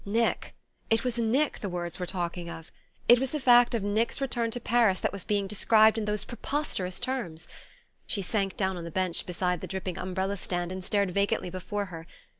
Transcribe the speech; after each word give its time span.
Nick 0.03 0.55
it 0.89 1.03
was 1.03 1.19
Nick 1.19 1.59
the 1.59 1.69
words 1.69 1.99
were 1.99 2.07
talking 2.07 2.49
of! 2.49 2.71
It 3.07 3.19
was 3.19 3.29
the 3.29 3.39
fact 3.39 3.75
of 3.75 3.83
Nick's 3.83 4.19
return 4.19 4.49
to 4.49 4.59
Paris 4.59 4.99
that 4.99 5.11
was 5.13 5.23
being 5.23 5.45
described 5.45 5.95
in 5.95 6.05
those 6.05 6.23
preposterous 6.23 6.99
terms! 6.99 7.47
She 8.07 8.23
sank 8.23 8.57
down 8.57 8.77
on 8.77 8.83
the 8.83 8.89
bench 8.89 9.27
beside 9.27 9.61
the 9.61 9.67
dripping 9.67 9.99
umbrella 9.99 10.37
stand 10.37 10.71
and 10.71 10.83
stared 10.83 11.11
vacantly 11.11 11.51
before 11.51 11.85
her. 11.93 12.07